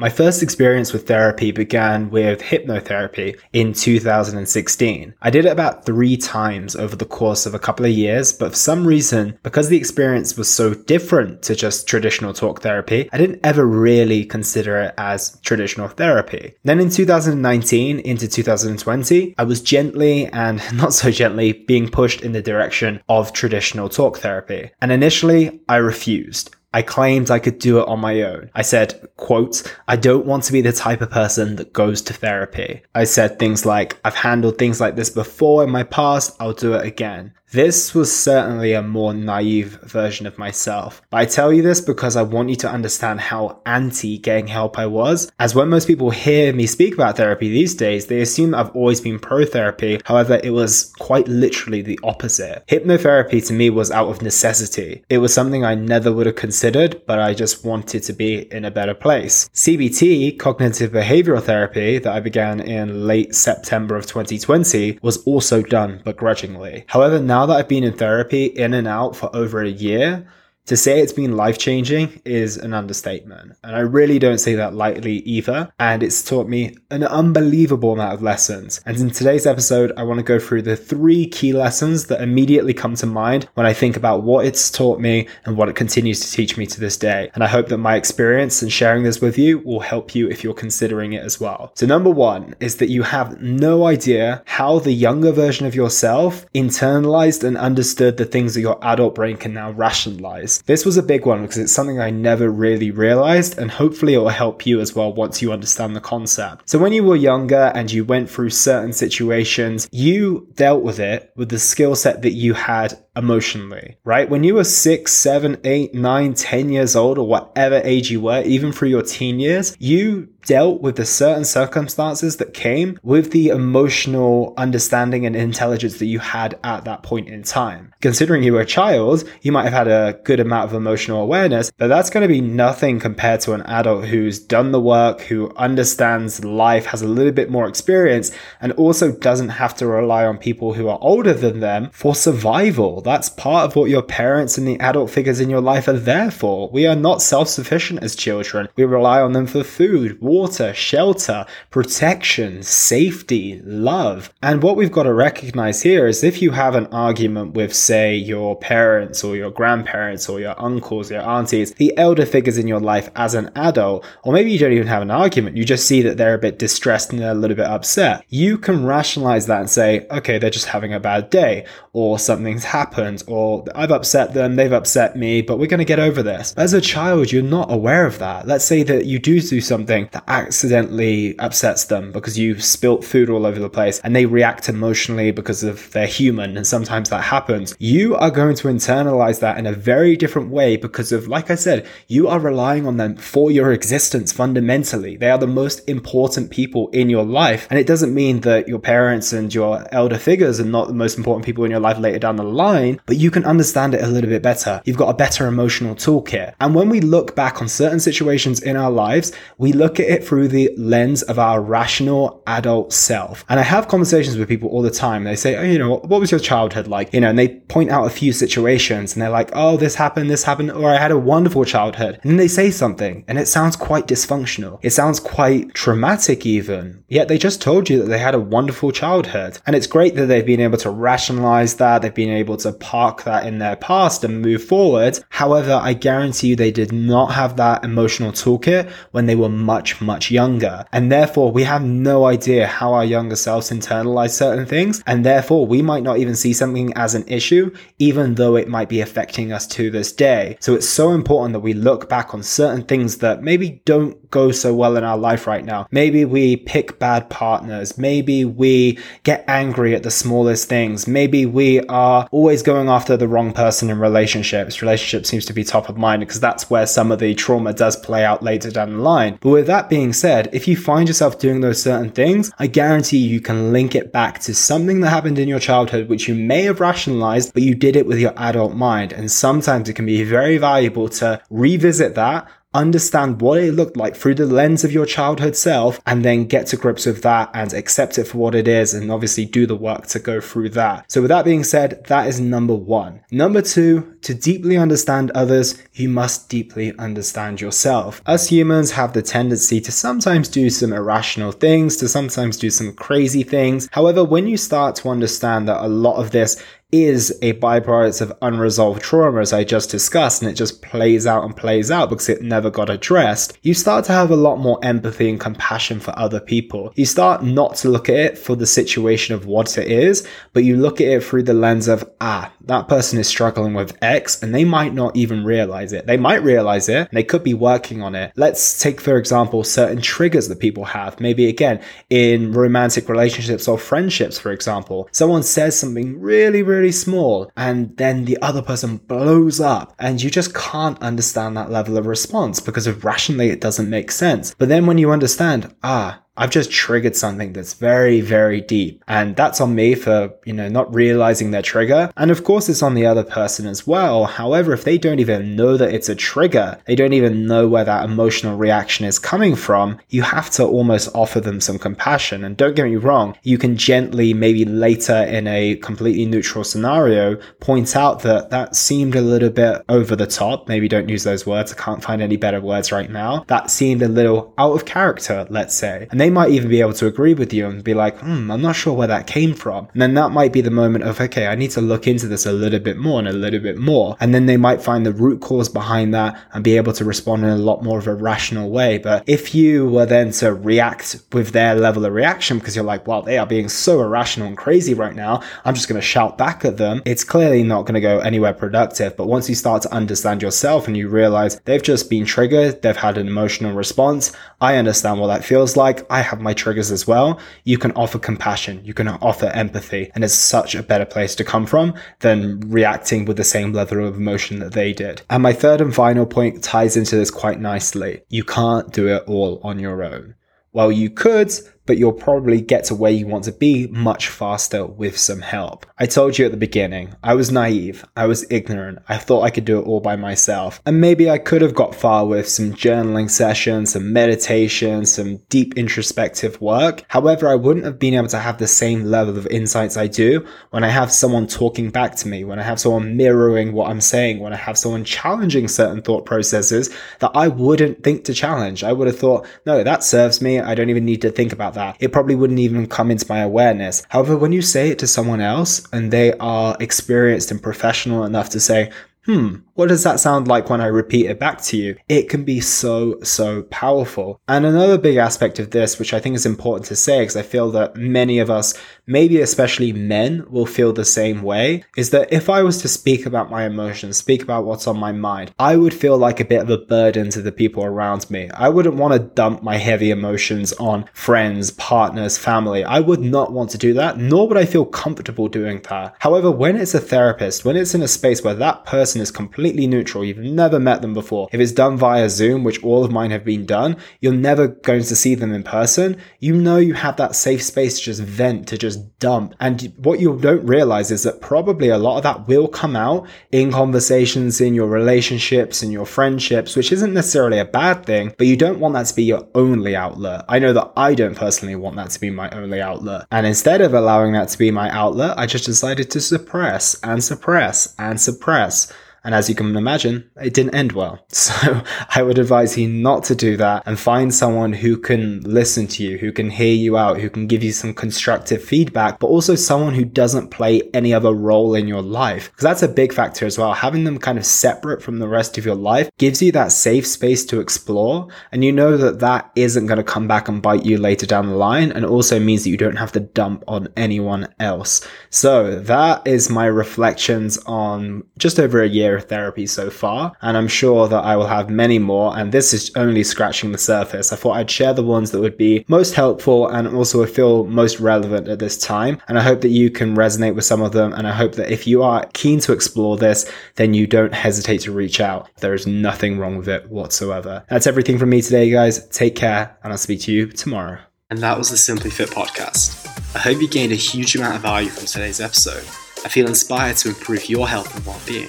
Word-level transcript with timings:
My 0.00 0.08
first 0.08 0.42
experience 0.42 0.94
with 0.94 1.06
therapy 1.06 1.52
began 1.52 2.08
with 2.08 2.40
hypnotherapy 2.40 3.38
in 3.52 3.74
2016. 3.74 5.14
I 5.20 5.28
did 5.28 5.44
it 5.44 5.52
about 5.52 5.84
three 5.84 6.16
times 6.16 6.74
over 6.74 6.96
the 6.96 7.04
course 7.04 7.44
of 7.44 7.54
a 7.54 7.58
couple 7.58 7.84
of 7.84 7.92
years, 7.92 8.32
but 8.32 8.52
for 8.52 8.56
some 8.56 8.86
reason, 8.86 9.38
because 9.42 9.68
the 9.68 9.76
experience 9.76 10.38
was 10.38 10.48
so 10.48 10.72
different 10.72 11.42
to 11.42 11.54
just 11.54 11.86
traditional 11.86 12.32
talk 12.32 12.62
therapy, 12.62 13.10
I 13.12 13.18
didn't 13.18 13.40
ever 13.44 13.66
really 13.66 14.24
consider 14.24 14.80
it 14.80 14.94
as 14.96 15.38
traditional 15.42 15.88
therapy. 15.88 16.54
Then 16.64 16.80
in 16.80 16.88
2019 16.88 17.98
into 17.98 18.26
2020, 18.26 19.34
I 19.36 19.42
was 19.42 19.60
gently 19.60 20.28
and 20.28 20.62
not 20.72 20.94
so 20.94 21.10
gently 21.10 21.52
being 21.52 21.90
pushed 21.90 22.22
in 22.22 22.32
the 22.32 22.40
direction 22.40 23.02
of 23.10 23.34
traditional 23.34 23.90
talk 23.90 24.16
therapy. 24.16 24.70
And 24.80 24.92
initially, 24.92 25.60
I 25.68 25.76
refused. 25.76 26.56
I 26.72 26.82
claimed 26.82 27.30
I 27.30 27.40
could 27.40 27.58
do 27.58 27.80
it 27.80 27.88
on 27.88 28.00
my 28.00 28.22
own. 28.22 28.50
I 28.54 28.62
said, 28.62 29.08
quote, 29.16 29.62
I 29.88 29.96
don't 29.96 30.26
want 30.26 30.44
to 30.44 30.52
be 30.52 30.60
the 30.60 30.72
type 30.72 31.00
of 31.00 31.10
person 31.10 31.56
that 31.56 31.72
goes 31.72 32.00
to 32.02 32.12
therapy. 32.12 32.82
I 32.94 33.04
said 33.04 33.38
things 33.38 33.66
like, 33.66 33.98
I've 34.04 34.14
handled 34.14 34.56
things 34.58 34.80
like 34.80 34.94
this 34.94 35.10
before 35.10 35.64
in 35.64 35.70
my 35.70 35.82
past, 35.82 36.36
I'll 36.40 36.52
do 36.52 36.74
it 36.74 36.86
again. 36.86 37.34
This 37.52 37.96
was 37.96 38.16
certainly 38.16 38.74
a 38.74 38.82
more 38.82 39.12
naive 39.12 39.80
version 39.82 40.24
of 40.24 40.38
myself. 40.38 41.02
But 41.10 41.16
I 41.16 41.24
tell 41.24 41.52
you 41.52 41.62
this 41.62 41.80
because 41.80 42.14
I 42.14 42.22
want 42.22 42.48
you 42.48 42.54
to 42.56 42.70
understand 42.70 43.20
how 43.20 43.60
anti 43.66 44.18
getting 44.18 44.46
help 44.46 44.78
I 44.78 44.86
was. 44.86 45.32
As 45.40 45.52
when 45.52 45.68
most 45.68 45.88
people 45.88 46.10
hear 46.10 46.52
me 46.52 46.66
speak 46.66 46.94
about 46.94 47.16
therapy 47.16 47.48
these 47.48 47.74
days, 47.74 48.06
they 48.06 48.20
assume 48.20 48.54
I've 48.54 48.70
always 48.70 49.00
been 49.00 49.18
pro 49.18 49.44
therapy. 49.44 50.00
However, 50.04 50.40
it 50.44 50.50
was 50.50 50.92
quite 51.00 51.26
literally 51.26 51.82
the 51.82 51.98
opposite. 52.04 52.64
Hypnotherapy 52.68 53.44
to 53.48 53.52
me 53.52 53.68
was 53.68 53.90
out 53.90 54.10
of 54.10 54.22
necessity. 54.22 55.02
It 55.08 55.18
was 55.18 55.34
something 55.34 55.64
I 55.64 55.74
never 55.74 56.12
would 56.12 56.26
have 56.26 56.36
considered, 56.36 57.02
but 57.04 57.18
I 57.18 57.34
just 57.34 57.64
wanted 57.64 58.04
to 58.04 58.12
be 58.12 58.46
in 58.52 58.64
a 58.64 58.70
better 58.70 58.94
place. 58.94 59.50
CBT, 59.54 60.38
cognitive 60.38 60.92
behavioral 60.92 61.42
therapy, 61.42 61.98
that 61.98 62.14
I 62.14 62.20
began 62.20 62.60
in 62.60 63.08
late 63.08 63.34
September 63.34 63.96
of 63.96 64.06
2020, 64.06 65.00
was 65.02 65.24
also 65.24 65.62
done 65.64 66.00
begrudgingly. 66.04 66.84
However, 66.86 67.18
now 67.18 67.39
now 67.40 67.46
that 67.46 67.56
I've 67.56 67.68
been 67.68 67.84
in 67.84 67.94
therapy 67.94 68.44
in 68.44 68.74
and 68.74 68.86
out 68.86 69.16
for 69.16 69.34
over 69.34 69.62
a 69.62 69.70
year, 69.70 70.26
to 70.70 70.76
say 70.76 71.00
it's 71.00 71.12
been 71.12 71.36
life 71.36 71.58
changing 71.58 72.22
is 72.24 72.56
an 72.56 72.72
understatement. 72.72 73.56
And 73.64 73.74
I 73.74 73.80
really 73.80 74.20
don't 74.20 74.38
say 74.38 74.54
that 74.54 74.72
lightly 74.72 75.14
either. 75.22 75.72
And 75.80 76.00
it's 76.00 76.22
taught 76.22 76.46
me 76.46 76.76
an 76.92 77.02
unbelievable 77.02 77.92
amount 77.92 78.14
of 78.14 78.22
lessons. 78.22 78.80
And 78.86 78.96
in 78.98 79.10
today's 79.10 79.46
episode, 79.46 79.90
I 79.96 80.04
want 80.04 80.18
to 80.18 80.22
go 80.22 80.38
through 80.38 80.62
the 80.62 80.76
three 80.76 81.26
key 81.26 81.52
lessons 81.52 82.06
that 82.06 82.22
immediately 82.22 82.72
come 82.72 82.94
to 82.94 83.06
mind 83.06 83.48
when 83.54 83.66
I 83.66 83.72
think 83.72 83.96
about 83.96 84.22
what 84.22 84.46
it's 84.46 84.70
taught 84.70 85.00
me 85.00 85.26
and 85.44 85.56
what 85.56 85.68
it 85.68 85.74
continues 85.74 86.20
to 86.20 86.30
teach 86.30 86.56
me 86.56 86.66
to 86.66 86.78
this 86.78 86.96
day. 86.96 87.32
And 87.34 87.42
I 87.42 87.48
hope 87.48 87.66
that 87.66 87.78
my 87.78 87.96
experience 87.96 88.62
and 88.62 88.70
sharing 88.70 89.02
this 89.02 89.20
with 89.20 89.36
you 89.36 89.58
will 89.58 89.80
help 89.80 90.14
you 90.14 90.30
if 90.30 90.44
you're 90.44 90.54
considering 90.54 91.14
it 91.14 91.24
as 91.24 91.40
well. 91.40 91.72
So, 91.74 91.84
number 91.84 92.10
one 92.10 92.54
is 92.60 92.76
that 92.76 92.90
you 92.90 93.02
have 93.02 93.42
no 93.42 93.86
idea 93.86 94.44
how 94.46 94.78
the 94.78 94.92
younger 94.92 95.32
version 95.32 95.66
of 95.66 95.74
yourself 95.74 96.46
internalized 96.54 97.42
and 97.42 97.58
understood 97.58 98.18
the 98.18 98.24
things 98.24 98.54
that 98.54 98.60
your 98.60 98.78
adult 98.84 99.16
brain 99.16 99.36
can 99.36 99.52
now 99.52 99.72
rationalize. 99.72 100.59
This 100.66 100.84
was 100.84 100.96
a 100.96 101.02
big 101.02 101.26
one 101.26 101.42
because 101.42 101.58
it's 101.58 101.72
something 101.72 102.00
I 102.00 102.10
never 102.10 102.50
really 102.50 102.90
realized, 102.90 103.58
and 103.58 103.70
hopefully 103.70 104.14
it 104.14 104.18
will 104.18 104.28
help 104.28 104.66
you 104.66 104.80
as 104.80 104.94
well 104.94 105.12
once 105.12 105.42
you 105.42 105.52
understand 105.52 105.94
the 105.94 106.00
concept. 106.00 106.68
So, 106.68 106.78
when 106.78 106.92
you 106.92 107.04
were 107.04 107.16
younger 107.16 107.72
and 107.74 107.90
you 107.90 108.04
went 108.04 108.30
through 108.30 108.50
certain 108.50 108.92
situations, 108.92 109.88
you 109.92 110.48
dealt 110.54 110.82
with 110.82 110.98
it 110.98 111.32
with 111.36 111.50
the 111.50 111.58
skill 111.58 111.94
set 111.94 112.22
that 112.22 112.32
you 112.32 112.54
had 112.54 112.98
emotionally, 113.16 113.96
right? 114.04 114.28
When 114.28 114.44
you 114.44 114.54
were 114.54 114.64
six, 114.64 115.12
seven, 115.12 115.58
eight, 115.64 115.94
nine, 115.94 116.34
ten 116.34 116.68
years 116.68 116.96
old, 116.96 117.18
or 117.18 117.26
whatever 117.26 117.80
age 117.84 118.10
you 118.10 118.20
were, 118.20 118.42
even 118.42 118.72
through 118.72 118.88
your 118.88 119.02
teen 119.02 119.40
years, 119.40 119.76
you 119.78 120.29
dealt 120.46 120.80
with 120.80 120.96
the 120.96 121.06
certain 121.06 121.44
circumstances 121.44 122.36
that 122.38 122.54
came 122.54 122.98
with 123.02 123.30
the 123.32 123.48
emotional 123.48 124.54
understanding 124.56 125.26
and 125.26 125.36
intelligence 125.36 125.98
that 125.98 126.06
you 126.06 126.18
had 126.18 126.58
at 126.64 126.84
that 126.84 127.02
point 127.02 127.28
in 127.28 127.42
time. 127.42 127.92
Considering 128.00 128.42
you 128.42 128.54
were 128.54 128.60
a 128.60 128.66
child, 128.66 129.24
you 129.42 129.52
might 129.52 129.64
have 129.64 129.72
had 129.72 129.88
a 129.88 130.18
good 130.24 130.40
amount 130.40 130.64
of 130.64 130.74
emotional 130.74 131.20
awareness, 131.20 131.70
but 131.76 131.88
that's 131.88 132.10
going 132.10 132.22
to 132.22 132.32
be 132.32 132.40
nothing 132.40 132.98
compared 132.98 133.40
to 133.40 133.52
an 133.52 133.62
adult 133.62 134.06
who's 134.06 134.38
done 134.38 134.72
the 134.72 134.80
work, 134.80 135.20
who 135.22 135.52
understands 135.56 136.44
life, 136.44 136.86
has 136.86 137.02
a 137.02 137.08
little 137.08 137.32
bit 137.32 137.50
more 137.50 137.68
experience, 137.68 138.30
and 138.60 138.72
also 138.72 139.12
doesn't 139.12 139.50
have 139.50 139.74
to 139.76 139.86
rely 139.86 140.24
on 140.24 140.38
people 140.38 140.74
who 140.74 140.88
are 140.88 140.98
older 141.00 141.34
than 141.34 141.60
them 141.60 141.90
for 141.92 142.14
survival. 142.14 143.00
That's 143.00 143.28
part 143.28 143.66
of 143.66 143.76
what 143.76 143.90
your 143.90 144.02
parents 144.02 144.58
and 144.58 144.66
the 144.66 144.80
adult 144.80 145.10
figures 145.10 145.40
in 145.40 145.50
your 145.50 145.60
life 145.60 145.88
are 145.88 145.92
there 145.92 146.30
for. 146.30 146.70
We 146.70 146.86
are 146.86 146.96
not 146.96 147.22
self 147.22 147.48
sufficient 147.48 148.02
as 148.02 148.16
children. 148.16 148.68
We 148.76 148.84
rely 148.84 149.20
on 149.20 149.32
them 149.32 149.46
for 149.46 149.64
food, 149.64 150.18
water, 150.30 150.72
shelter, 150.72 151.44
protection, 151.70 152.62
safety, 152.62 153.60
love. 153.64 154.32
And 154.40 154.62
what 154.62 154.76
we've 154.76 154.92
got 154.92 155.02
to 155.02 155.12
recognize 155.12 155.82
here 155.82 156.06
is 156.06 156.22
if 156.22 156.40
you 156.40 156.52
have 156.52 156.76
an 156.76 156.86
argument 156.86 157.54
with, 157.54 157.74
say, 157.74 158.14
your 158.14 158.56
parents 158.56 159.24
or 159.24 159.34
your 159.34 159.50
grandparents 159.50 160.28
or 160.28 160.38
your 160.38 160.54
uncles, 160.62 161.10
your 161.10 161.22
aunties, 161.22 161.74
the 161.74 161.92
elder 161.98 162.24
figures 162.24 162.58
in 162.58 162.68
your 162.68 162.78
life 162.78 163.10
as 163.16 163.34
an 163.34 163.50
adult, 163.56 164.06
or 164.22 164.32
maybe 164.32 164.52
you 164.52 164.58
don't 164.58 164.72
even 164.72 164.86
have 164.86 165.02
an 165.02 165.10
argument, 165.10 165.56
you 165.56 165.64
just 165.64 165.88
see 165.88 166.00
that 166.02 166.16
they're 166.16 166.34
a 166.34 166.38
bit 166.38 166.60
distressed 166.60 167.10
and 167.10 167.20
they're 167.20 167.32
a 167.32 167.34
little 167.34 167.56
bit 167.56 167.66
upset, 167.66 168.24
you 168.28 168.56
can 168.56 168.86
rationalize 168.86 169.46
that 169.46 169.60
and 169.60 169.70
say, 169.70 170.06
okay, 170.12 170.38
they're 170.38 170.48
just 170.48 170.66
having 170.66 170.94
a 170.94 171.00
bad 171.00 171.28
day, 171.30 171.66
or 171.92 172.20
something's 172.20 172.62
happened, 172.62 173.24
or 173.26 173.64
I've 173.74 173.90
upset 173.90 174.32
them, 174.32 174.54
they've 174.54 174.72
upset 174.72 175.16
me, 175.16 175.42
but 175.42 175.58
we're 175.58 175.66
going 175.66 175.78
to 175.78 175.84
get 175.84 175.98
over 175.98 176.22
this. 176.22 176.54
As 176.56 176.72
a 176.72 176.80
child, 176.80 177.32
you're 177.32 177.42
not 177.42 177.72
aware 177.72 178.06
of 178.06 178.20
that. 178.20 178.46
Let's 178.46 178.64
say 178.64 178.84
that 178.84 179.06
you 179.06 179.18
do 179.18 179.40
do 179.40 179.60
something 179.60 180.08
that 180.12 180.19
accidentally 180.28 181.38
upsets 181.38 181.84
them 181.84 182.12
because 182.12 182.38
you've 182.38 182.62
spilt 182.64 183.04
food 183.04 183.30
all 183.30 183.46
over 183.46 183.58
the 183.58 183.70
place 183.70 184.00
and 184.00 184.14
they 184.14 184.26
react 184.26 184.68
emotionally 184.68 185.30
because 185.30 185.62
of 185.62 185.90
they're 185.92 186.06
human 186.06 186.56
and 186.56 186.66
sometimes 186.66 187.10
that 187.10 187.22
happens. 187.22 187.74
You 187.78 188.16
are 188.16 188.30
going 188.30 188.56
to 188.56 188.68
internalize 188.68 189.40
that 189.40 189.58
in 189.58 189.66
a 189.66 189.72
very 189.72 190.16
different 190.16 190.50
way 190.50 190.76
because 190.76 191.12
of, 191.12 191.28
like 191.28 191.50
I 191.50 191.54
said, 191.54 191.86
you 192.08 192.28
are 192.28 192.40
relying 192.40 192.86
on 192.86 192.96
them 192.96 193.16
for 193.16 193.50
your 193.50 193.72
existence 193.72 194.32
fundamentally. 194.32 195.16
They 195.16 195.30
are 195.30 195.38
the 195.38 195.46
most 195.46 195.88
important 195.88 196.50
people 196.50 196.88
in 196.88 197.10
your 197.10 197.24
life. 197.24 197.66
And 197.70 197.78
it 197.78 197.86
doesn't 197.86 198.14
mean 198.14 198.40
that 198.40 198.68
your 198.68 198.78
parents 198.78 199.32
and 199.32 199.54
your 199.54 199.86
elder 199.92 200.18
figures 200.18 200.60
are 200.60 200.64
not 200.64 200.88
the 200.88 200.94
most 200.94 201.16
important 201.18 201.44
people 201.44 201.64
in 201.64 201.70
your 201.70 201.80
life 201.80 201.98
later 201.98 202.18
down 202.18 202.36
the 202.36 202.44
line, 202.44 203.00
but 203.06 203.16
you 203.16 203.30
can 203.30 203.44
understand 203.44 203.94
it 203.94 204.02
a 204.02 204.08
little 204.08 204.30
bit 204.30 204.42
better. 204.42 204.80
You've 204.84 204.96
got 204.96 205.08
a 205.08 205.14
better 205.14 205.46
emotional 205.46 205.94
toolkit. 205.94 206.54
And 206.60 206.74
when 206.74 206.88
we 206.88 207.00
look 207.00 207.34
back 207.34 207.60
on 207.60 207.68
certain 207.68 208.00
situations 208.00 208.60
in 208.62 208.76
our 208.76 208.90
lives, 208.90 209.32
we 209.58 209.72
look 209.72 210.00
at 210.00 210.09
it 210.10 210.24
through 210.24 210.48
the 210.48 210.74
lens 210.76 211.22
of 211.22 211.38
our 211.38 211.60
rational 211.60 212.42
adult 212.46 212.92
self. 212.92 213.44
And 213.48 213.60
I 213.60 213.62
have 213.62 213.88
conversations 213.88 214.36
with 214.36 214.48
people 214.48 214.68
all 214.70 214.82
the 214.82 214.90
time. 214.90 215.24
They 215.24 215.36
say, 215.36 215.56
oh, 215.56 215.62
you 215.62 215.78
know, 215.78 215.96
what 215.98 216.20
was 216.20 216.30
your 216.30 216.40
childhood 216.40 216.88
like? 216.88 217.14
You 217.14 217.20
know, 217.20 217.30
and 217.30 217.38
they 217.38 217.48
point 217.48 217.90
out 217.90 218.06
a 218.06 218.10
few 218.10 218.32
situations 218.32 219.14
and 219.14 219.22
they're 219.22 219.30
like, 219.30 219.50
oh, 219.54 219.76
this 219.76 219.94
happened, 219.94 220.28
this 220.28 220.42
happened, 220.42 220.72
or 220.72 220.90
I 220.90 220.98
had 220.98 221.12
a 221.12 221.18
wonderful 221.18 221.64
childhood. 221.64 222.18
And 222.22 222.30
then 222.30 222.36
they 222.36 222.48
say 222.48 222.70
something 222.70 223.24
and 223.28 223.38
it 223.38 223.46
sounds 223.46 223.76
quite 223.76 224.08
dysfunctional. 224.08 224.80
It 224.82 224.90
sounds 224.90 225.20
quite 225.20 225.74
traumatic 225.74 226.44
even. 226.44 227.04
Yet 227.08 227.28
they 227.28 227.38
just 227.38 227.62
told 227.62 227.88
you 227.88 227.98
that 228.00 228.08
they 228.08 228.18
had 228.18 228.34
a 228.34 228.40
wonderful 228.40 228.90
childhood. 228.90 229.58
And 229.66 229.76
it's 229.76 229.86
great 229.86 230.16
that 230.16 230.26
they've 230.26 230.44
been 230.44 230.60
able 230.60 230.78
to 230.78 230.90
rationalize 230.90 231.76
that. 231.76 232.02
They've 232.02 232.12
been 232.12 232.30
able 232.30 232.56
to 232.58 232.72
park 232.72 233.22
that 233.24 233.46
in 233.46 233.58
their 233.58 233.76
past 233.76 234.24
and 234.24 234.42
move 234.42 234.64
forward. 234.64 235.20
However, 235.28 235.78
I 235.80 235.92
guarantee 235.92 236.48
you 236.48 236.56
they 236.56 236.72
did 236.72 236.92
not 236.92 237.32
have 237.32 237.56
that 237.56 237.84
emotional 237.84 238.32
toolkit 238.32 238.90
when 239.12 239.26
they 239.26 239.36
were 239.36 239.48
much, 239.48 239.99
much 240.00 240.30
younger. 240.30 240.84
And 240.92 241.10
therefore, 241.10 241.52
we 241.52 241.64
have 241.64 241.82
no 241.82 242.26
idea 242.26 242.66
how 242.66 242.92
our 242.94 243.04
younger 243.04 243.36
selves 243.36 243.70
internalize 243.70 244.30
certain 244.30 244.66
things. 244.66 245.02
And 245.06 245.24
therefore, 245.24 245.66
we 245.66 245.82
might 245.82 246.02
not 246.02 246.18
even 246.18 246.36
see 246.36 246.52
something 246.52 246.92
as 246.94 247.14
an 247.14 247.26
issue, 247.28 247.74
even 247.98 248.34
though 248.34 248.56
it 248.56 248.68
might 248.68 248.88
be 248.88 249.00
affecting 249.00 249.52
us 249.52 249.66
to 249.68 249.90
this 249.90 250.12
day. 250.12 250.56
So 250.60 250.74
it's 250.74 250.88
so 250.88 251.12
important 251.12 251.52
that 251.52 251.60
we 251.60 251.74
look 251.74 252.08
back 252.08 252.34
on 252.34 252.42
certain 252.42 252.84
things 252.84 253.18
that 253.18 253.42
maybe 253.42 253.82
don't 253.84 254.30
go 254.30 254.52
so 254.52 254.74
well 254.74 254.96
in 254.96 255.04
our 255.04 255.18
life 255.18 255.46
right 255.46 255.64
now. 255.64 255.86
Maybe 255.90 256.24
we 256.24 256.56
pick 256.56 256.98
bad 256.98 257.28
partners. 257.30 257.98
Maybe 257.98 258.44
we 258.44 258.98
get 259.24 259.44
angry 259.48 259.94
at 259.94 260.02
the 260.02 260.10
smallest 260.10 260.68
things. 260.68 261.06
Maybe 261.06 261.46
we 261.46 261.80
are 261.86 262.28
always 262.30 262.62
going 262.62 262.88
after 262.88 263.16
the 263.16 263.28
wrong 263.28 263.52
person 263.52 263.90
in 263.90 263.98
relationships. 263.98 264.82
Relationship 264.82 265.26
seems 265.26 265.44
to 265.46 265.52
be 265.52 265.64
top 265.64 265.88
of 265.88 265.96
mind 265.96 266.20
because 266.20 266.40
that's 266.40 266.70
where 266.70 266.86
some 266.86 267.12
of 267.12 267.18
the 267.18 267.34
trauma 267.34 267.72
does 267.72 267.96
play 267.96 268.24
out 268.24 268.42
later 268.42 268.70
down 268.70 268.92
the 268.92 269.02
line. 269.02 269.38
But 269.40 269.50
with 269.50 269.66
that 269.66 269.89
being 269.90 270.12
said, 270.12 270.48
if 270.52 270.66
you 270.66 270.76
find 270.76 271.08
yourself 271.08 271.38
doing 271.38 271.60
those 271.60 271.82
certain 271.82 272.10
things, 272.10 272.50
I 272.58 272.66
guarantee 272.68 273.18
you 273.18 273.40
can 273.40 273.72
link 273.72 273.94
it 273.94 274.12
back 274.12 274.38
to 274.40 274.54
something 274.54 275.00
that 275.00 275.10
happened 275.10 275.38
in 275.38 275.48
your 275.48 275.58
childhood, 275.58 276.08
which 276.08 276.28
you 276.28 276.34
may 276.34 276.62
have 276.62 276.80
rationalized, 276.80 277.52
but 277.52 277.62
you 277.62 277.74
did 277.74 277.96
it 277.96 278.06
with 278.06 278.18
your 278.18 278.32
adult 278.36 278.74
mind. 278.74 279.12
And 279.12 279.30
sometimes 279.30 279.88
it 279.88 279.94
can 279.94 280.06
be 280.06 280.24
very 280.24 280.56
valuable 280.56 281.08
to 281.10 281.42
revisit 281.50 282.14
that 282.14 282.48
understand 282.72 283.40
what 283.40 283.60
it 283.60 283.72
looked 283.72 283.96
like 283.96 284.16
through 284.16 284.36
the 284.36 284.46
lens 284.46 284.84
of 284.84 284.92
your 284.92 285.06
childhood 285.06 285.56
self, 285.56 286.00
and 286.06 286.24
then 286.24 286.46
get 286.46 286.66
to 286.68 286.76
grips 286.76 287.06
with 287.06 287.22
that 287.22 287.50
and 287.54 287.72
accept 287.72 288.18
it 288.18 288.24
for 288.24 288.38
what 288.38 288.54
it 288.54 288.68
is, 288.68 288.94
and 288.94 289.10
obviously 289.10 289.44
do 289.44 289.66
the 289.66 289.76
work 289.76 290.06
to 290.06 290.18
go 290.18 290.40
through 290.40 290.68
that. 290.70 291.10
So, 291.10 291.22
with 291.22 291.30
that 291.30 291.44
being 291.44 291.64
said, 291.64 292.04
that 292.06 292.28
is 292.28 292.40
number 292.40 292.74
one. 292.74 293.22
Number 293.30 293.62
two, 293.62 294.16
to 294.22 294.34
deeply 294.34 294.76
understand 294.76 295.30
others, 295.32 295.82
you 295.94 296.08
must 296.08 296.48
deeply 296.48 296.96
understand 296.98 297.60
yourself. 297.60 298.22
Us 298.26 298.48
humans 298.48 298.92
have 298.92 299.12
the 299.12 299.22
tendency 299.22 299.80
to 299.80 299.92
sometimes 299.92 300.48
do 300.48 300.70
some 300.70 300.92
irrational 300.92 301.52
things, 301.52 301.96
to 301.96 302.08
sometimes 302.08 302.56
do 302.56 302.70
some 302.70 302.92
crazy 302.94 303.42
things. 303.42 303.88
However, 303.92 304.24
when 304.24 304.46
you 304.46 304.56
start 304.56 304.96
to 304.96 305.08
understand 305.08 305.68
that 305.68 305.84
a 305.84 305.88
lot 305.88 306.16
of 306.16 306.30
this 306.30 306.62
is 306.92 307.30
a 307.42 307.52
byproduct 307.54 308.20
of 308.20 308.32
unresolved 308.42 309.02
trauma, 309.02 309.40
as 309.40 309.52
I 309.52 309.64
just 309.64 309.90
discussed, 309.90 310.42
and 310.42 310.50
it 310.50 310.54
just 310.54 310.82
plays 310.82 311.26
out 311.26 311.44
and 311.44 311.56
plays 311.56 311.90
out 311.90 312.10
because 312.10 312.28
it 312.28 312.42
never 312.42 312.70
got 312.70 312.90
addressed, 312.90 313.58
you 313.62 313.74
start 313.74 314.04
to 314.06 314.12
have 314.12 314.30
a 314.30 314.36
lot 314.36 314.56
more 314.56 314.78
empathy 314.82 315.30
and 315.30 315.38
compassion 315.38 316.00
for 316.00 316.18
other 316.18 316.40
people. 316.40 316.92
You 316.96 317.06
start 317.06 317.44
not 317.44 317.76
to 317.76 317.88
look 317.88 318.08
at 318.08 318.16
it 318.16 318.38
for 318.38 318.56
the 318.56 318.66
situation 318.66 319.34
of 319.34 319.46
what 319.46 319.78
it 319.78 319.90
is, 319.90 320.26
but 320.52 320.64
you 320.64 320.76
look 320.76 321.00
at 321.00 321.08
it 321.08 321.24
through 321.24 321.44
the 321.44 321.54
lens 321.54 321.88
of, 321.88 322.08
ah, 322.20 322.52
that 322.62 322.88
person 322.88 323.18
is 323.18 323.28
struggling 323.28 323.74
with 323.74 323.96
X, 324.02 324.42
and 324.42 324.54
they 324.54 324.64
might 324.64 324.94
not 324.94 325.16
even 325.16 325.44
realize 325.44 325.92
it. 325.92 326.06
They 326.06 326.16
might 326.16 326.42
realize 326.42 326.88
it, 326.88 327.08
and 327.08 327.12
they 327.12 327.24
could 327.24 327.44
be 327.44 327.54
working 327.54 328.02
on 328.02 328.14
it. 328.14 328.32
Let's 328.36 328.80
take, 328.80 329.00
for 329.00 329.16
example, 329.16 329.64
certain 329.64 330.00
triggers 330.00 330.48
that 330.48 330.58
people 330.58 330.84
have. 330.84 331.20
Maybe 331.20 331.48
again, 331.48 331.80
in 332.08 332.52
romantic 332.52 333.08
relationships 333.08 333.68
or 333.68 333.78
friendships, 333.78 334.38
for 334.38 334.52
example, 334.52 335.08
someone 335.12 335.42
says 335.42 335.78
something 335.78 336.20
really, 336.20 336.62
really 336.62 336.79
really 336.80 336.92
small 336.92 337.50
and 337.56 337.96
then 337.96 338.24
the 338.24 338.38
other 338.40 338.62
person 338.62 338.96
blows 338.96 339.60
up 339.60 339.94
and 339.98 340.22
you 340.22 340.30
just 340.30 340.54
can't 340.54 341.00
understand 341.02 341.56
that 341.56 341.70
level 341.70 341.96
of 341.96 342.06
response 342.06 342.58
because 342.58 342.88
rationally 343.04 343.50
it 343.50 343.60
doesn't 343.60 343.90
make 343.90 344.10
sense. 344.10 344.54
But 344.54 344.68
then 344.68 344.86
when 344.86 344.98
you 344.98 345.10
understand, 345.10 345.74
ah, 345.82 346.22
I've 346.40 346.50
just 346.50 346.70
triggered 346.72 347.14
something 347.14 347.52
that's 347.52 347.74
very, 347.74 348.22
very 348.22 348.62
deep. 348.62 349.04
And 349.06 349.36
that's 349.36 349.60
on 349.60 349.74
me 349.74 349.94
for, 349.94 350.32
you 350.46 350.54
know, 350.54 350.70
not 350.70 350.92
realizing 350.94 351.50
their 351.50 351.60
trigger. 351.60 352.10
And 352.16 352.30
of 352.30 352.44
course, 352.44 352.70
it's 352.70 352.82
on 352.82 352.94
the 352.94 353.04
other 353.04 353.22
person 353.22 353.66
as 353.66 353.86
well. 353.86 354.24
However, 354.24 354.72
if 354.72 354.84
they 354.84 354.96
don't 354.96 355.20
even 355.20 355.54
know 355.54 355.76
that 355.76 355.92
it's 355.92 356.08
a 356.08 356.14
trigger, 356.14 356.78
they 356.86 356.94
don't 356.94 357.12
even 357.12 357.46
know 357.46 357.68
where 357.68 357.84
that 357.84 358.06
emotional 358.06 358.56
reaction 358.56 359.04
is 359.04 359.18
coming 359.18 359.54
from, 359.54 360.00
you 360.08 360.22
have 360.22 360.48
to 360.52 360.64
almost 360.64 361.10
offer 361.14 361.42
them 361.42 361.60
some 361.60 361.78
compassion. 361.78 362.42
And 362.42 362.56
don't 362.56 362.74
get 362.74 362.86
me 362.86 362.96
wrong, 362.96 363.36
you 363.42 363.58
can 363.58 363.76
gently, 363.76 364.32
maybe 364.32 364.64
later 364.64 365.22
in 365.24 365.46
a 365.46 365.76
completely 365.76 366.24
neutral 366.24 366.64
scenario, 366.64 367.36
point 367.60 367.94
out 367.94 368.20
that 368.20 368.48
that 368.48 368.74
seemed 368.74 369.14
a 369.14 369.20
little 369.20 369.50
bit 369.50 369.82
over 369.90 370.16
the 370.16 370.26
top. 370.26 370.68
Maybe 370.68 370.88
don't 370.88 371.10
use 371.10 371.24
those 371.24 371.44
words. 371.44 371.70
I 371.70 371.76
can't 371.76 372.02
find 372.02 372.22
any 372.22 372.38
better 372.38 372.62
words 372.62 372.92
right 372.92 373.10
now. 373.10 373.44
That 373.48 373.70
seemed 373.70 374.00
a 374.00 374.08
little 374.08 374.54
out 374.56 374.72
of 374.72 374.86
character, 374.86 375.46
let's 375.50 375.74
say. 375.74 376.08
And 376.10 376.18
they 376.18 376.29
they 376.30 376.34
might 376.34 376.50
even 376.50 376.68
be 376.68 376.80
able 376.80 376.92
to 376.92 377.08
agree 377.08 377.34
with 377.34 377.52
you 377.52 377.66
and 377.66 377.82
be 377.82 377.92
like, 377.92 378.16
hmm, 378.20 378.52
I'm 378.52 378.62
not 378.62 378.76
sure 378.76 378.94
where 378.94 379.08
that 379.08 379.26
came 379.26 379.52
from. 379.52 379.88
And 379.92 380.00
then 380.00 380.14
that 380.14 380.30
might 380.30 380.52
be 380.52 380.60
the 380.60 380.70
moment 380.70 381.02
of, 381.02 381.20
okay, 381.20 381.48
I 381.48 381.56
need 381.56 381.72
to 381.72 381.80
look 381.80 382.06
into 382.06 382.28
this 382.28 382.46
a 382.46 382.52
little 382.52 382.78
bit 382.78 382.98
more 382.98 383.18
and 383.18 383.26
a 383.26 383.32
little 383.32 383.58
bit 383.58 383.78
more. 383.78 384.16
And 384.20 384.32
then 384.32 384.46
they 384.46 384.56
might 384.56 384.80
find 384.80 385.04
the 385.04 385.12
root 385.12 385.40
cause 385.40 385.68
behind 385.68 386.14
that 386.14 386.40
and 386.52 386.62
be 386.62 386.76
able 386.76 386.92
to 386.92 387.04
respond 387.04 387.42
in 387.42 387.50
a 387.50 387.56
lot 387.56 387.82
more 387.82 387.98
of 387.98 388.06
a 388.06 388.14
rational 388.14 388.70
way. 388.70 388.98
But 388.98 389.24
if 389.26 389.56
you 389.56 389.88
were 389.88 390.06
then 390.06 390.30
to 390.32 390.54
react 390.54 391.20
with 391.32 391.50
their 391.50 391.74
level 391.74 392.04
of 392.04 392.12
reaction 392.12 392.60
because 392.60 392.76
you're 392.76 392.84
like, 392.84 393.08
well, 393.08 393.22
they 393.22 393.36
are 393.36 393.46
being 393.46 393.68
so 393.68 394.00
irrational 394.00 394.46
and 394.46 394.56
crazy 394.56 394.94
right 394.94 395.16
now, 395.16 395.42
I'm 395.64 395.74
just 395.74 395.88
going 395.88 396.00
to 396.00 396.06
shout 396.06 396.38
back 396.38 396.64
at 396.64 396.76
them. 396.76 397.02
It's 397.04 397.24
clearly 397.24 397.64
not 397.64 397.86
going 397.86 397.94
to 397.94 398.00
go 398.00 398.20
anywhere 398.20 398.54
productive. 398.54 399.16
But 399.16 399.26
once 399.26 399.48
you 399.48 399.56
start 399.56 399.82
to 399.82 399.92
understand 399.92 400.42
yourself 400.42 400.86
and 400.86 400.96
you 400.96 401.08
realize 401.08 401.58
they've 401.64 401.82
just 401.82 402.08
been 402.08 402.24
triggered, 402.24 402.82
they've 402.82 402.96
had 402.96 403.18
an 403.18 403.26
emotional 403.26 403.74
response. 403.74 404.30
I 404.60 404.76
understand 404.76 405.18
what 405.18 405.28
that 405.28 405.44
feels 405.44 405.76
like. 405.76 406.06
I 406.10 406.19
I 406.20 406.22
have 406.22 406.42
my 406.42 406.52
triggers 406.52 406.90
as 406.90 407.06
well, 407.06 407.40
you 407.64 407.78
can 407.78 407.92
offer 407.92 408.18
compassion, 408.18 408.84
you 408.84 408.92
can 408.92 409.08
offer 409.08 409.46
empathy, 409.46 410.10
and 410.14 410.22
it's 410.22 410.34
such 410.34 410.74
a 410.74 410.82
better 410.82 411.06
place 411.06 411.34
to 411.36 411.44
come 411.44 411.64
from 411.64 411.94
than 412.18 412.60
reacting 412.60 413.24
with 413.24 413.38
the 413.38 413.44
same 413.44 413.72
level 413.72 414.06
of 414.06 414.16
emotion 414.18 414.58
that 414.58 414.74
they 414.74 414.92
did. 414.92 415.22
And 415.30 415.42
my 415.42 415.54
third 415.54 415.80
and 415.80 415.94
final 415.94 416.26
point 416.26 416.62
ties 416.62 416.94
into 416.94 417.16
this 417.16 417.30
quite 417.30 417.58
nicely. 417.58 418.20
You 418.28 418.44
can't 418.44 418.92
do 418.92 419.08
it 419.08 419.22
all 419.26 419.62
on 419.64 419.78
your 419.78 420.04
own. 420.04 420.34
Well, 420.74 420.92
you 420.92 421.08
could, 421.08 421.52
but 421.90 421.98
you'll 421.98 422.12
probably 422.12 422.60
get 422.60 422.84
to 422.84 422.94
where 422.94 423.10
you 423.10 423.26
want 423.26 423.42
to 423.42 423.50
be 423.50 423.88
much 423.88 424.28
faster 424.28 424.86
with 424.86 425.18
some 425.18 425.40
help. 425.40 425.84
I 425.98 426.06
told 426.06 426.38
you 426.38 426.44
at 426.44 426.52
the 426.52 426.56
beginning, 426.56 427.16
I 427.20 427.34
was 427.34 427.50
naive, 427.50 428.04
I 428.16 428.26
was 428.26 428.46
ignorant, 428.48 429.00
I 429.08 429.16
thought 429.16 429.42
I 429.42 429.50
could 429.50 429.64
do 429.64 429.80
it 429.80 429.86
all 429.88 429.98
by 429.98 430.14
myself. 430.14 430.80
And 430.86 431.00
maybe 431.00 431.28
I 431.28 431.38
could 431.38 431.62
have 431.62 431.74
got 431.74 431.96
far 431.96 432.26
with 432.26 432.48
some 432.48 432.74
journaling 432.74 433.28
sessions, 433.28 433.94
some 433.94 434.12
meditation, 434.12 435.04
some 435.04 435.38
deep 435.48 435.76
introspective 435.76 436.60
work. 436.60 437.02
However, 437.08 437.48
I 437.48 437.56
wouldn't 437.56 437.86
have 437.86 437.98
been 437.98 438.14
able 438.14 438.28
to 438.28 438.38
have 438.38 438.58
the 438.58 438.68
same 438.68 439.06
level 439.06 439.36
of 439.36 439.48
insights 439.48 439.96
I 439.96 440.06
do 440.06 440.46
when 440.70 440.84
I 440.84 440.90
have 440.90 441.10
someone 441.10 441.48
talking 441.48 441.90
back 441.90 442.14
to 442.18 442.28
me, 442.28 442.44
when 442.44 442.60
I 442.60 442.62
have 442.62 442.78
someone 442.78 443.16
mirroring 443.16 443.72
what 443.72 443.90
I'm 443.90 444.00
saying, 444.00 444.38
when 444.38 444.52
I 444.52 444.58
have 444.58 444.78
someone 444.78 445.02
challenging 445.02 445.66
certain 445.66 446.02
thought 446.02 446.24
processes 446.24 446.88
that 447.18 447.32
I 447.34 447.48
wouldn't 447.48 448.04
think 448.04 448.26
to 448.26 448.32
challenge. 448.32 448.84
I 448.84 448.92
would 448.92 449.08
have 449.08 449.18
thought, 449.18 449.44
no, 449.66 449.82
that 449.82 450.04
serves 450.04 450.40
me. 450.40 450.60
I 450.60 450.76
don't 450.76 450.90
even 450.90 451.04
need 451.04 451.22
to 451.22 451.32
think 451.32 451.52
about 451.52 451.74
that 451.74 451.79
that, 451.80 451.96
it 451.98 452.12
probably 452.12 452.34
wouldn't 452.34 452.58
even 452.58 452.86
come 452.86 453.10
into 453.10 453.26
my 453.28 453.40
awareness. 453.40 454.02
However, 454.10 454.36
when 454.36 454.52
you 454.52 454.62
say 454.62 454.90
it 454.90 454.98
to 455.00 455.06
someone 455.06 455.40
else 455.40 455.86
and 455.92 456.10
they 456.10 456.32
are 456.34 456.76
experienced 456.78 457.50
and 457.50 457.62
professional 457.62 458.24
enough 458.24 458.50
to 458.50 458.60
say, 458.60 458.90
hmm, 459.24 459.56
what 459.74 459.88
does 459.88 460.02
that 460.04 460.20
sound 460.20 460.48
like 460.48 460.68
when 460.68 460.80
I 460.80 460.86
repeat 460.86 461.26
it 461.26 461.38
back 461.38 461.60
to 461.62 461.76
you? 461.76 461.96
It 462.08 462.28
can 462.28 462.44
be 462.44 462.60
so, 462.60 463.18
so 463.22 463.62
powerful. 463.64 464.40
And 464.46 464.66
another 464.66 464.98
big 464.98 465.16
aspect 465.16 465.58
of 465.58 465.70
this, 465.70 465.98
which 465.98 466.12
I 466.12 466.20
think 466.20 466.36
is 466.36 466.44
important 466.44 466.86
to 466.86 466.96
say, 466.96 467.20
because 467.20 467.36
I 467.36 467.42
feel 467.42 467.70
that 467.70 467.96
many 467.96 468.38
of 468.38 468.50
us, 468.50 468.74
maybe 469.06 469.40
especially 469.40 469.92
men, 469.92 470.44
will 470.50 470.66
feel 470.66 470.92
the 470.92 471.04
same 471.04 471.42
way, 471.42 471.84
is 471.96 472.10
that 472.10 472.32
if 472.32 472.50
I 472.50 472.62
was 472.62 472.82
to 472.82 472.88
speak 472.88 473.24
about 473.24 473.50
my 473.50 473.64
emotions, 473.64 474.16
speak 474.16 474.42
about 474.42 474.64
what's 474.64 474.86
on 474.86 474.98
my 474.98 475.12
mind, 475.12 475.54
I 475.58 475.76
would 475.76 475.94
feel 475.94 476.18
like 476.18 476.40
a 476.40 476.44
bit 476.44 476.60
of 476.60 476.70
a 476.70 476.78
burden 476.78 477.30
to 477.30 477.40
the 477.40 477.52
people 477.52 477.84
around 477.84 478.30
me. 478.30 478.50
I 478.52 478.68
wouldn't 478.68 478.96
want 478.96 479.14
to 479.14 479.18
dump 479.18 479.62
my 479.62 479.76
heavy 479.78 480.10
emotions 480.10 480.72
on 480.74 481.08
friends, 481.14 481.70
partners, 481.72 482.36
family. 482.36 482.84
I 482.84 483.00
would 483.00 483.20
not 483.20 483.52
want 483.52 483.70
to 483.70 483.78
do 483.78 483.94
that, 483.94 484.18
nor 484.18 484.46
would 484.48 484.58
I 484.58 484.66
feel 484.66 484.84
comfortable 484.84 485.48
doing 485.48 485.80
that. 485.88 486.16
However, 486.18 486.50
when 486.50 486.76
it's 486.76 486.94
a 486.94 487.00
therapist, 487.00 487.64
when 487.64 487.76
it's 487.76 487.94
in 487.94 488.02
a 488.02 488.08
space 488.08 488.44
where 488.44 488.54
that 488.54 488.84
person 488.84 489.09
is 489.18 489.30
completely 489.30 489.70
completely 489.70 489.86
neutral. 489.86 490.24
You've 490.24 490.38
never 490.38 490.80
met 490.80 491.02
them 491.02 491.14
before. 491.14 491.48
If 491.52 491.60
it's 491.60 491.72
done 491.72 491.96
via 491.96 492.28
Zoom, 492.28 492.64
which 492.64 492.82
all 492.82 493.04
of 493.04 493.12
mine 493.12 493.30
have 493.30 493.44
been 493.44 493.66
done, 493.66 493.96
you're 494.20 494.32
never 494.32 494.68
going 494.68 495.02
to 495.02 495.16
see 495.16 495.34
them 495.34 495.52
in 495.52 495.62
person. 495.62 496.16
You 496.38 496.54
know 496.54 496.78
you 496.78 496.94
have 496.94 497.16
that 497.16 497.36
safe 497.36 497.62
space 497.62 497.98
to 497.98 498.04
just 498.04 498.22
vent, 498.22 498.66
to 498.68 498.78
just 498.78 499.18
dump. 499.18 499.54
And 499.60 499.92
what 499.98 500.20
you 500.20 500.38
don't 500.38 500.66
realize 500.66 501.10
is 501.10 501.22
that 501.24 501.40
probably 501.40 501.88
a 501.88 501.98
lot 501.98 502.16
of 502.16 502.22
that 502.22 502.48
will 502.48 502.68
come 502.68 502.96
out 502.96 503.28
in 503.52 503.70
conversations, 503.70 504.60
in 504.60 504.74
your 504.74 504.88
relationships, 504.88 505.82
in 505.82 505.90
your 505.90 506.06
friendships, 506.06 506.74
which 506.74 506.90
isn't 506.92 507.12
necessarily 507.12 507.58
a 507.58 507.64
bad 507.64 508.06
thing, 508.06 508.34
but 508.38 508.46
you 508.46 508.56
don't 508.56 508.80
want 508.80 508.94
that 508.94 509.06
to 509.06 509.14
be 509.14 509.24
your 509.24 509.46
only 509.54 509.94
outlet. 509.94 510.44
I 510.48 510.58
know 510.58 510.72
that 510.72 510.92
I 510.96 511.14
don't 511.14 511.36
personally 511.36 511.76
want 511.76 511.96
that 511.96 512.10
to 512.10 512.20
be 512.20 512.30
my 512.30 512.48
only 512.50 512.80
outlet. 512.80 513.26
And 513.30 513.46
instead 513.46 513.80
of 513.80 513.94
allowing 513.94 514.32
that 514.32 514.48
to 514.48 514.58
be 514.58 514.70
my 514.70 514.90
outlet, 514.90 515.38
I 515.38 515.46
just 515.46 515.66
decided 515.66 516.10
to 516.10 516.20
suppress 516.20 516.98
and 517.02 517.22
suppress 517.22 517.94
and 517.98 518.20
suppress. 518.20 518.92
And 519.24 519.34
as 519.34 519.48
you 519.48 519.54
can 519.54 519.76
imagine, 519.76 520.30
it 520.40 520.54
didn't 520.54 520.74
end 520.74 520.92
well. 520.92 521.26
So 521.50 521.82
I 522.14 522.22
would 522.22 522.38
advise 522.38 522.78
you 522.78 522.88
not 522.88 523.24
to 523.24 523.34
do 523.34 523.56
that 523.56 523.82
and 523.84 523.98
find 523.98 524.32
someone 524.32 524.72
who 524.72 524.96
can 524.96 525.40
listen 525.40 525.88
to 525.88 526.02
you, 526.02 526.16
who 526.16 526.30
can 526.30 526.48
hear 526.48 526.72
you 526.72 526.96
out, 526.96 527.18
who 527.18 527.28
can 527.28 527.48
give 527.48 527.64
you 527.64 527.72
some 527.72 527.92
constructive 527.92 528.62
feedback, 528.62 529.18
but 529.18 529.26
also 529.26 529.56
someone 529.56 529.94
who 529.94 530.04
doesn't 530.04 530.50
play 530.50 530.82
any 530.94 531.12
other 531.12 531.32
role 531.32 531.74
in 531.74 531.88
your 531.88 532.02
life. 532.02 532.50
Because 532.50 532.62
that's 532.62 532.82
a 532.82 532.88
big 532.88 533.12
factor 533.12 533.46
as 533.46 533.58
well. 533.58 533.72
Having 533.72 534.04
them 534.04 534.18
kind 534.18 534.38
of 534.38 534.46
separate 534.46 535.02
from 535.02 535.18
the 535.18 535.28
rest 535.28 535.58
of 535.58 535.64
your 535.64 535.74
life 535.74 536.08
gives 536.18 536.40
you 536.40 536.52
that 536.52 536.72
safe 536.72 537.06
space 537.06 537.44
to 537.46 537.60
explore. 537.60 538.28
And 538.52 538.64
you 538.64 538.72
know 538.72 538.96
that 538.96 539.18
that 539.20 539.50
isn't 539.56 539.86
going 539.86 539.98
to 539.98 540.04
come 540.04 540.28
back 540.28 540.48
and 540.48 540.62
bite 540.62 540.84
you 540.84 540.98
later 540.98 541.26
down 541.26 541.48
the 541.48 541.56
line. 541.56 541.90
And 541.90 542.04
also 542.04 542.38
means 542.38 542.62
that 542.62 542.70
you 542.70 542.76
don't 542.76 542.96
have 542.96 543.12
to 543.12 543.20
dump 543.20 543.64
on 543.66 543.88
anyone 543.96 544.54
else. 544.60 545.06
So 545.30 545.80
that 545.80 546.26
is 546.26 546.48
my 546.48 546.66
reflections 546.66 547.58
on 547.66 548.22
just 548.38 548.60
over 548.60 548.82
a 548.82 548.88
year 548.88 549.09
year 549.10 549.18
of 549.18 549.24
therapy 549.24 549.66
so 549.66 549.90
far, 549.90 550.32
and 550.42 550.56
I'm 550.56 550.68
sure 550.68 551.08
that 551.08 551.24
I 551.24 551.36
will 551.36 551.46
have 551.46 551.68
many 551.68 551.98
more. 551.98 552.36
And 552.36 552.52
this 552.52 552.72
is 552.72 552.90
only 552.96 553.24
scratching 553.24 553.72
the 553.72 553.78
surface. 553.78 554.32
I 554.32 554.36
thought 554.36 554.56
I'd 554.56 554.70
share 554.70 554.94
the 554.94 555.02
ones 555.02 555.30
that 555.30 555.40
would 555.40 555.56
be 555.56 555.84
most 555.88 556.14
helpful 556.14 556.68
and 556.68 556.88
also 556.88 557.22
I 557.22 557.26
feel 557.26 557.64
most 557.64 558.00
relevant 558.00 558.48
at 558.48 558.58
this 558.58 558.78
time. 558.78 559.20
And 559.28 559.38
I 559.38 559.42
hope 559.42 559.60
that 559.62 559.68
you 559.70 559.90
can 559.90 560.16
resonate 560.16 560.54
with 560.54 560.64
some 560.64 560.82
of 560.82 560.92
them. 560.92 561.12
And 561.12 561.26
I 561.26 561.32
hope 561.32 561.54
that 561.56 561.70
if 561.70 561.86
you 561.86 562.02
are 562.02 562.26
keen 562.32 562.60
to 562.60 562.72
explore 562.72 563.16
this, 563.16 563.50
then 563.76 563.94
you 563.94 564.06
don't 564.06 564.34
hesitate 564.34 564.82
to 564.82 564.92
reach 564.92 565.20
out. 565.20 565.48
There 565.56 565.74
is 565.74 565.86
nothing 565.86 566.38
wrong 566.38 566.56
with 566.56 566.68
it 566.68 566.88
whatsoever. 566.88 567.64
That's 567.68 567.86
everything 567.86 568.18
from 568.18 568.30
me 568.30 568.42
today, 568.42 568.70
guys. 568.70 569.06
Take 569.08 569.34
care, 569.36 569.76
and 569.82 569.92
I'll 569.92 569.98
speak 569.98 570.20
to 570.22 570.32
you 570.32 570.46
tomorrow. 570.46 570.98
And 571.30 571.38
that 571.40 571.58
was 571.58 571.70
the 571.70 571.76
Simply 571.76 572.10
Fit 572.10 572.30
podcast. 572.30 573.06
I 573.36 573.38
hope 573.38 573.60
you 573.60 573.68
gained 573.68 573.92
a 573.92 573.96
huge 573.96 574.34
amount 574.34 574.56
of 574.56 574.62
value 574.62 574.88
from 574.88 575.06
today's 575.06 575.40
episode. 575.40 575.84
I 576.24 576.28
feel 576.28 576.48
inspired 576.48 576.96
to 576.98 577.08
improve 577.10 577.48
your 577.48 577.68
health 577.68 577.94
and 577.94 578.04
well 578.04 578.20
being 578.26 578.48